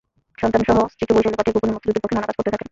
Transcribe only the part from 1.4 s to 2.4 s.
গোপনে মুক্তিযুদ্ধের পক্ষে নানা কাজ